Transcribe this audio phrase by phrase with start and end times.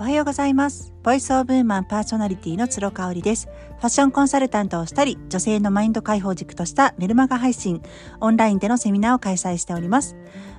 [0.00, 0.92] おはようございます。
[1.02, 3.48] ボイスオブウーマンパーソナリティの鶴香織です。
[3.78, 7.82] ファッションコンサルタントをしたり、女性のマインド解放軸としたメルマガ配信、
[8.20, 10.14] オンラインでのセミナーを開催しております。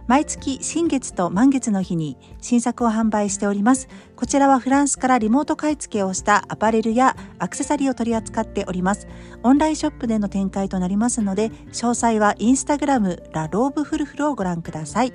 [0.07, 3.87] 毎月新月と満月の日に新作を販売しております。
[4.17, 9.07] こちらはフランスからリモート買い付けをしたアパレルやアクセサリーを取り扱っております。
[9.43, 15.13] オンラインショップでの展開となりますので、詳細はインスタグラムラローブフルフルをご覧ください。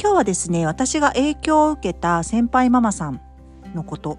[0.00, 3.20] 今日はですね、私が影響を受けた先輩ママさん
[3.74, 4.18] のこと、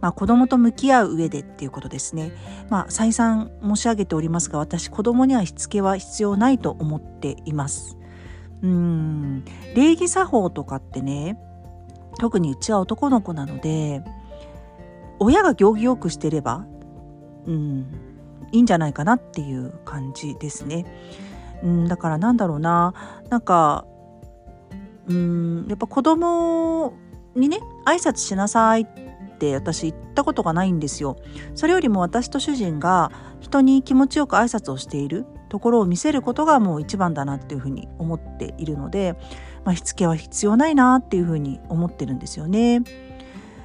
[0.00, 2.32] まあ、子供と向き合う上でっていうことですね。
[2.70, 7.98] まあ、再三申し上げておりますが、私、子供にはしつけは必要ないと思っています。
[8.62, 11.38] うん、礼儀作法とかってね、
[12.18, 14.02] 特にうちは男の子なので、
[15.18, 16.66] 親が行儀よくしてれば、
[17.46, 17.86] うん、
[18.52, 20.86] いいんじゃないかなっていう感じですね。
[21.62, 22.94] うん、だからなんだろうな、
[23.28, 23.86] なんか、
[25.08, 26.94] うんやっぱ子供
[27.34, 28.86] にね挨拶しなさいっ
[29.38, 31.16] て私言ったことがないんですよ。
[31.54, 39.16] それよりも私と主人が人に気持ちよく挨拶をしているところを見せることがもう一番だなっていうふうに思っているので、
[39.64, 42.82] まあ、しつけは必要ないなっていうふうに思ってるんですよね。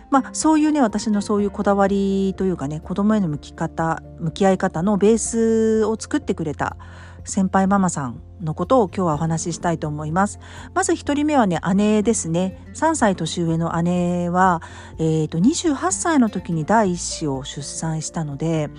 [0.10, 6.78] まあ、そういうね私のそういうこだわりというかね子供への向き方向き合い方のベースを作ってくれた
[7.26, 10.40] 先輩ママさんのことを今日はお話ししたいと思います。
[10.74, 12.66] まず一人目はね、姉ですね。
[12.74, 14.62] 3歳年上の姉は、
[14.98, 18.70] えっ、ー、と、28歳の時に第一子を出産したので、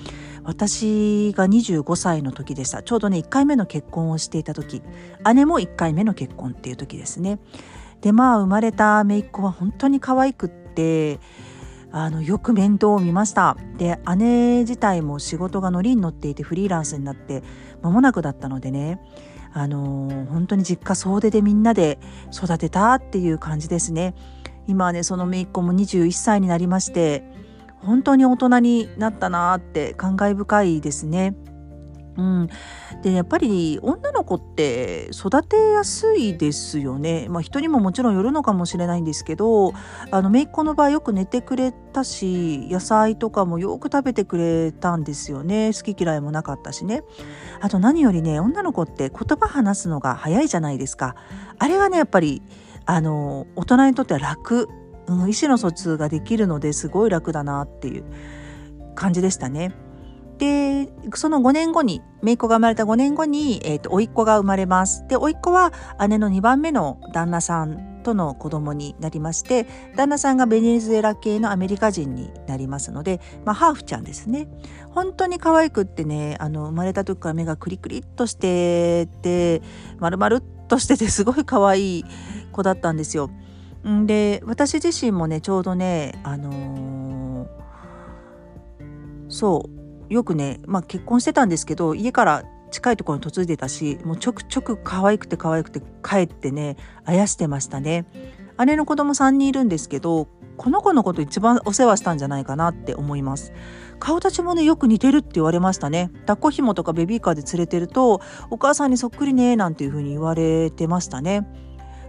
[0.44, 2.83] 私が25歳の時でした。
[2.83, 4.83] ちょうどね、1回目の結婚をしていた時、
[5.34, 7.38] 姉も1回目の結婚っていう時ですね。
[8.00, 11.20] で、まあ、生まれた姪っ子は本当に可愛くって、
[11.92, 13.56] あのよく面倒を見ました。
[13.77, 17.42] で姉自体も仕事が乗りに乗っていてフリーランスになって
[17.83, 19.00] 間もなくだったのでね。
[19.52, 21.98] あの、本当に実家総出でみんなで
[22.33, 24.14] 育てたっていう感じですね。
[24.68, 27.24] 今はねその姪っ子も21歳になりまして
[27.78, 31.34] 本当に大人になったなって感慨深いですね。
[32.17, 32.48] うん、
[33.03, 37.27] でやっぱり女の子って育てやすいですよね。
[37.29, 39.73] まあ、人にももちろんよるのかもしれないんですけど
[40.11, 47.03] あの姪っ子の場合よく寝てくれたし野菜とかもよく食べてくれたんですよね好き嫌いもなかったしね。
[47.61, 51.15] あと何よりね女の子って言葉話すのが早いじゃないですか。
[51.59, 52.42] あれがねやっぱり
[52.87, 54.69] あの大人にとっては楽、
[55.07, 58.05] うん、意思の疎通ができるのですごい楽だなっていう
[58.95, 59.73] 感じでしたね。
[60.40, 65.06] でその5年後に姪っ子が生まれた5年後に、えーと、甥っ子が生まれます。
[65.06, 65.70] で甥っ子は
[66.08, 74.48] 姉の2番目の旦那さんとの子供になりまして旦那さんがベネズエラ系のアメリカ人になりますので、まあ、ハーフちゃんですね。
[74.92, 79.61] 本当に可愛くってねあの生まれた時から目がクリクリっとしてて
[79.98, 82.05] 丸々っとしててすごい可愛い
[82.50, 83.30] 子だったんですよ。
[83.86, 87.48] んで私自身もねちょうどねあのー、
[89.29, 89.80] そう
[90.11, 98.07] よくね、まあ、結婚してたんですけど家から近いところに嫁いでたしもうちょくちょく可愛くて可愛くて帰ってねあやしてましたね。
[98.67, 100.29] 姉の子供3人いるんですけど
[100.59, 103.53] この子のこと一番お世話したんじゃないかなって思います。
[103.98, 106.11] 顔立ちもねよく似てるって言われましたね。
[106.27, 111.47] 抱っこ紐とかベビーカーで連れてるとお母さんにそっくりねなんていう風に言われてましたね。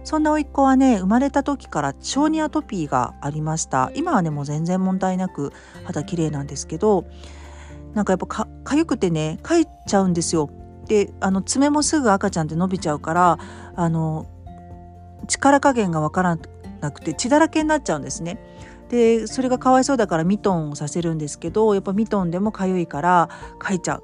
[0.04, 3.90] そんな甥っ子はね生まれた時から小児アトピーがありました。
[3.94, 5.52] 今はねもう全然問題なく
[5.84, 7.06] 肌綺麗なんですけど
[7.94, 10.50] なんかやっぱかかゆくてねかいちゃうんですよ。
[10.86, 13.38] であの爪もすぐ赤ちゃんって伸びちゃうから
[13.76, 14.26] あの
[15.28, 16.38] 力加減がわから
[16.80, 18.38] なくて血だらけになっちゃうんですね。
[18.88, 24.02] でそれがかわいそうだからミトンをさせるんですけどやっぱミトンでもかゆいからかいちゃう。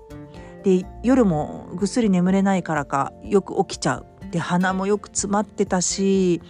[0.65, 4.07] で夜もぐっすり眠れないからかよく起きちゃう。
[4.31, 6.43] で鼻もよく詰まってたし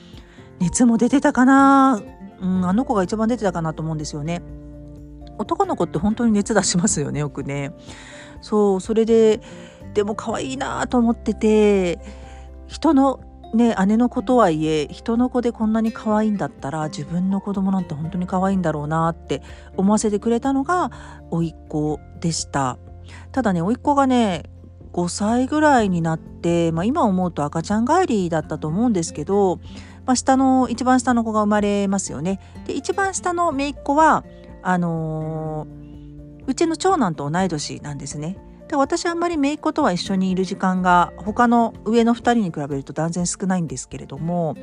[0.59, 2.03] 熱も出てたかな、
[2.41, 4.43] うん、あの子が一番出てたかなと思うんですよね。
[5.39, 7.73] 男の子って本当に熱出しますよねよくね。
[8.41, 9.41] そうそれで
[9.95, 11.99] でも可愛いなと思ってて
[12.67, 13.21] 人の
[13.55, 19.43] ね姉の子とはいえ人の子でこんなに可愛いんだったら自分の子供なんて本当に可愛いんだろうなって
[19.77, 20.91] 思わせてくれたのが
[21.31, 22.79] 甥っ子でした。
[23.33, 24.45] ただね甥っ子がね
[24.93, 29.61] 5歳ぐらいになって、まあ、今思うと赤ちゃん帰りだったと思うんですけど、
[30.07, 32.41] まあ、下の一番下の子が生まれますよね。
[32.67, 34.25] で一番下の姪っ子は
[34.63, 38.39] あのー、うちの長男と同い年なんですね。
[38.69, 44.57] で私はあんまり姪っ子とは一緒にいる時間が他の上の2人に比べると断然少ないんですけれども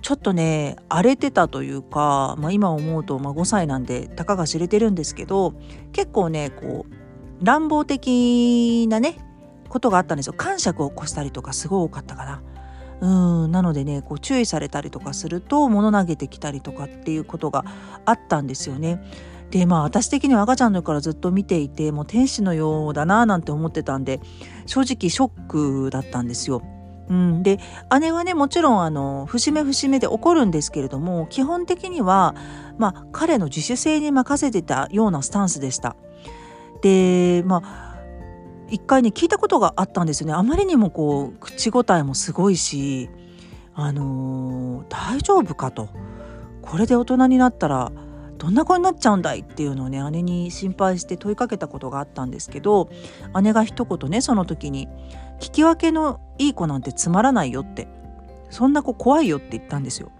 [0.00, 5.52] ちょっとね荒れてたというか、まあ、今思うと、まあ、5歳なんでたかが知れてるんですけど
[5.92, 9.18] 結構ねこう乱暴的なね
[9.68, 12.42] ことがあったんですよ感触を起こしたりとかすごい多かったかな。
[13.00, 13.06] う
[13.48, 17.64] んなのでねこう注意されたりとかすると物投げてきたりとかっていうことが
[18.04, 19.02] あったんですよね。
[19.50, 24.20] でまあ私的には赤ちゃんの時からずっと見ていてもう天使のようだななんて思ってたんで
[24.66, 26.62] 正直ショックだったんですよ。
[27.08, 27.60] うん、で
[28.00, 32.34] 姉はねもちろんあの節目節目で怒るんですけれども基本的には、
[32.78, 35.96] まあ、彼の自主性に任せてたようなスタンスでした。
[36.80, 37.93] でまあ
[38.70, 43.10] 一回ね聞いたことがあったんですよねあまりにもこう口答えもすごいし
[43.74, 45.88] あのー、大丈夫かと
[46.62, 47.92] これで大人になったら
[48.38, 52.90] どんな子になっちゃうんだいっていうのをね姉に心配して問いかけたことがあったんですけど
[53.42, 54.88] 姉が一言ねその時に
[55.40, 57.88] 「聞き分けのいい子なんてつまらないよ」って
[58.50, 60.10] そんな子怖いよって言ったんですよ。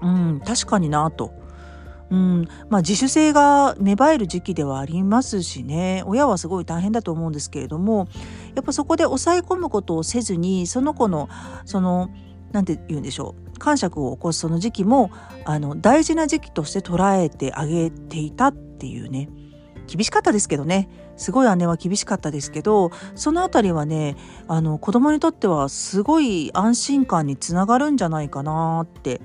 [0.00, 1.32] うん確かになと。
[2.12, 2.48] うん。
[2.68, 6.04] まあ、自主性が芽生える時期ではありますしね。
[6.06, 8.06] 親はすごい大変だと思うんですけれども
[8.54, 11.30] やっぱそこで抑え込むことをせずにその子の
[11.64, 12.10] その
[12.52, 13.58] 何て言うんでしょう。
[13.58, 15.10] 感触を起こすその時期も
[15.44, 19.30] あの大事な時期として捉えてあげていたっていうね。
[19.86, 20.90] 厳しかったですけどね。
[21.16, 24.16] すごい姉は厳しかったですけどその辺りはね
[24.48, 29.20] あの子供にとってはすごい安心感につながるんじゃないかなって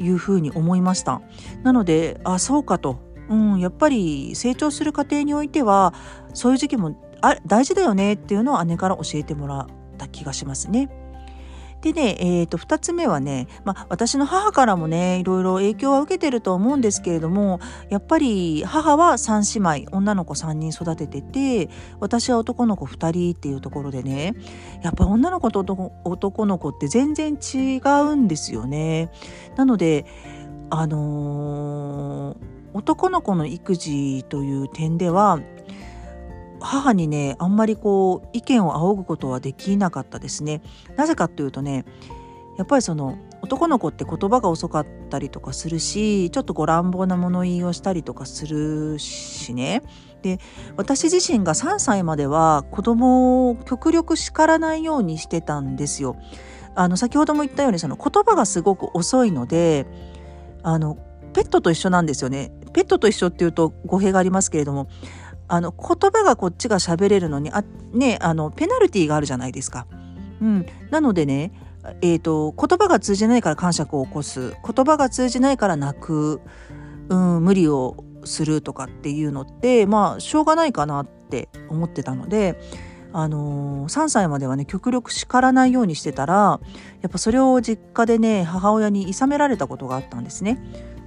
[0.00, 1.20] いうふうに思いました
[1.62, 2.98] なのであそうかと、
[3.28, 5.94] うん、やっぱり成長する過程においては
[6.34, 9.66] そういう時期もあ大事だよねっていうのを姉から教えてもらっ
[9.98, 10.88] た気がしますね。
[11.82, 24.34] でね、えー、と2つ目はね、まあ、私の母からもねいろいろ影響は受けてると思うんですけれどもやっぱり母は3姉妹女の子3人育ててて私は男の子2人っていうところでね
[24.82, 25.60] やっぱ女の子と
[26.04, 29.10] 男の子って全然違うんですよね。
[29.56, 30.04] なので
[30.68, 32.36] あのー、
[32.74, 35.40] 男の子の育児という点では
[36.60, 40.62] 母にねあんまりこう意見を仰ぐことはできなかったですね。
[40.96, 41.84] なぜかっていうとね
[42.58, 49.82] やっぱりその男の子って言葉が遅かったりとかするしちょっとこう乱暴な物言いをしたりとかするしね
[50.22, 50.38] で
[50.76, 56.16] 私自身が3歳までは子供を極力叱らないようにしてたんですよ。
[56.74, 59.86] あの先ほども言ったようにその言葉がすごく遅いので
[60.62, 60.98] あの
[61.32, 62.52] ペットと一緒なんですよね。
[62.72, 64.86] ペットと一緒っていうと語弊がありますけれども
[65.50, 69.86] あの言葉がこっちが喋れるのにあねあのペナルティーがあるじゃないですか。
[70.40, 71.52] うん、なのでね
[72.02, 76.42] えーと、言葉が通じないから感触を起こす言葉が通じないから泣く、
[77.08, 82.60] うん、無理をするとかっていうのってまあしょうがないかなって思ってたので、
[83.14, 86.60] あのー、3歳まではね極力叱らないようにしてたら
[87.00, 90.58] やっぱそれを実家でね母親に諌められたことがあったんですね。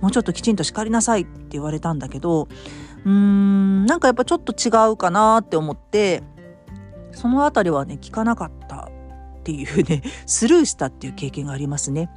[0.01, 2.49] もうちょっときちんと叱りなさいって言われたんだけど
[3.05, 6.23] うーんなんかやっぱちょっと違うかなって思って
[7.11, 8.89] その辺りはね聞かなかった
[9.39, 12.09] っていうね スルーしたっていう経験がありますね。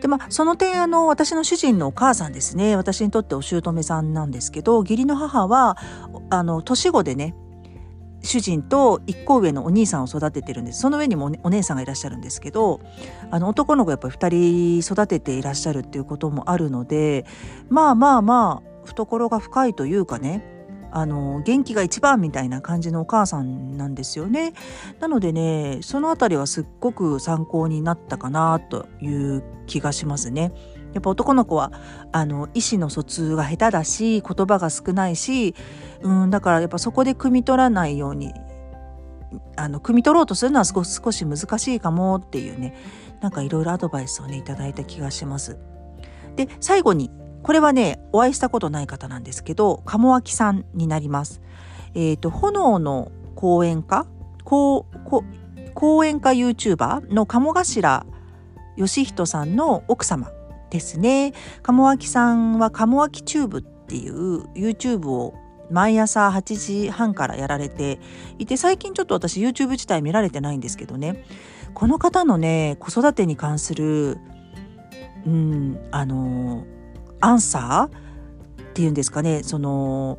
[0.00, 5.76] でまあその点あの私の主人のお母さんですね私にとってお姑さんなんですけど義理の母は
[6.30, 7.34] あの年子でね
[8.22, 12.80] 主人と1個上のお兄さんを育ててるんですその上にもお姉さんがいらっしゃるんですけど
[13.30, 17.26] あの男の子やっぱり2人育てていらっしゃるっていうこともあるので
[17.68, 20.42] まあまあまあ懐が深いというかね
[20.90, 24.54] あの元気が一番みたいな感じのお母さんなんですよね。
[25.00, 30.52] なのでねその辺りはすっごく参考になったかなという気がしますね。
[30.94, 31.72] やっぱ男の子は
[32.12, 35.54] あの意思の疎通が下手だし言葉が少ないし
[36.00, 38.32] うんだからやっぱそこで汲み取らないように
[39.56, 42.74] あの汲み取ろうとするのは少し難しいかもっていうね
[43.20, 45.58] なんかいろいろアドバイスをねいただいた気がします。
[46.36, 47.10] で最後に
[47.42, 51.40] これはねお会いしたことない方なんですけど鴨脇さんになります。
[51.94, 54.06] え、ー、と炎の講演家？
[54.44, 54.84] 講
[56.04, 58.06] 演家 YouTuber の鴨頭
[58.76, 60.30] 義人さんの奥様
[60.70, 61.32] ですね。
[61.62, 65.34] 鴨脇さんは鴨脇チューブっていう YouTube を
[65.70, 67.98] 毎朝8時半からやられて
[68.38, 71.24] いて最近ちょっと私 YouTube 自体見られてないんですけどね
[71.74, 74.18] この方のね子育てに関する
[75.26, 76.64] うんあの
[77.20, 80.18] アンサーっていうんですかねその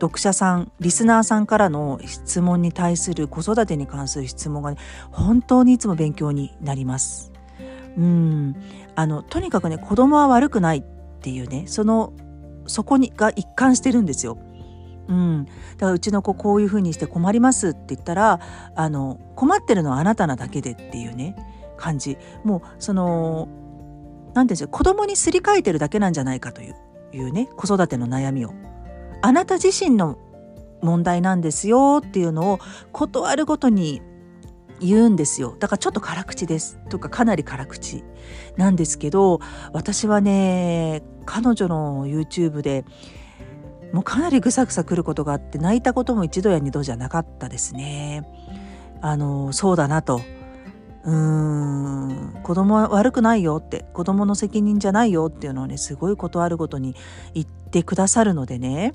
[0.00, 4.76] 読者さんリスナーさんからの質問に対する子育てに関する質問がね
[5.10, 7.32] 本当にいつも勉強になります。
[7.96, 8.56] うん
[8.94, 10.82] あのとにかくね子供は悪くないっ
[11.22, 12.12] ていうねその
[12.66, 14.38] そこにが一貫してるんですよ。
[15.08, 18.40] うん、だからうちの子こういうふうにして困りますって言ったら
[18.74, 21.36] あの困ってるのはあなたなだけでっていうね
[21.76, 23.48] 感じもうその
[24.36, 26.76] 何て言うんです子供にすり替えてるだけなんじゃないかという
[27.12, 28.52] いうね子育ての悩みを
[29.22, 30.18] あなた自身の
[30.82, 32.58] 問題なんですよっていうのを
[32.92, 34.02] 断るごとに
[34.78, 35.56] 言うんですよ。
[35.58, 36.78] だからちょっと辛口です。
[36.90, 38.04] とかかなり辛口
[38.58, 39.40] なんですけど、
[39.72, 42.84] 私はね、彼女の YouTube で
[43.92, 48.28] もうかなりぐさぐさくることがあって泣いたことも一度や二度じゃなかったですね。
[49.00, 50.20] あの、そうだなと。
[51.06, 52.40] うーん。
[52.42, 56.94] 子供は悪くないよって子供の責任じゃないよっていうのをねすごいことあるごとに
[57.34, 58.94] 言ってくださるのでね。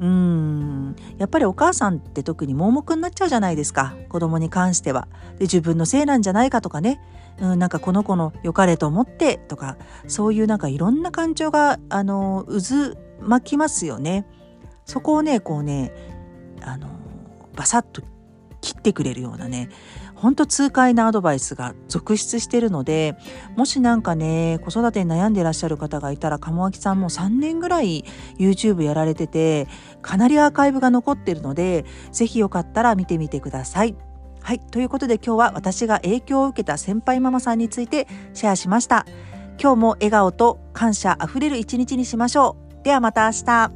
[0.00, 0.96] うん。
[1.18, 3.94] やっぱりお母さんって特に盲目になっちゃうじゃないですか。
[4.08, 5.08] 子供に関しては。
[5.38, 7.00] で自分のせいなんじゃないかとかね。
[7.40, 9.76] うん、なんかこの子の良かれと思ってとか。
[10.06, 14.24] そういうなんかいろんな感情があの渦巻きますよね。
[14.84, 15.92] そこをねこうね
[16.62, 16.88] あの
[17.54, 18.02] バサッと
[18.60, 19.68] 切ってくれるようなね。
[20.20, 23.16] ほんと痛快なアドバイスが続出してるので
[23.56, 28.04] もしなんかね子育てに悩んでいらっしゃる方がいたら鴨脇さんも3年ぐらい
[28.36, 29.68] YouTube やられてて
[30.02, 33.96] かなりアーカイブが残ってるので是非よかったら見てみてください。
[34.40, 34.60] はい。
[34.60, 39.06] ということで今日は私が影響を受けた先輩ママさんについてシェアしました。
[39.60, 42.84] 今日も笑顔と感謝あふれる一日にしましょう。
[42.84, 43.72] ではまた明日。